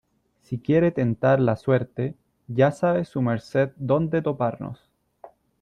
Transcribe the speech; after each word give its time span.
si 0.41 0.57
quiere 0.59 0.89
tentar 0.89 1.39
la 1.39 1.55
suerte, 1.55 2.15
ya 2.47 2.71
sabe 2.71 3.05
su 3.05 3.21
merced 3.21 3.73
dónde 3.77 4.23
toparnos. 4.23 4.89